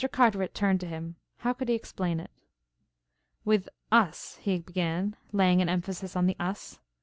[0.11, 1.15] Carteret turned to him.
[1.41, 2.31] How could he explain it?
[3.45, 6.79] "With us," he began, laying an emphasis on the "us."